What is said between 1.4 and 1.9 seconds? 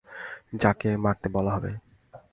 হবে।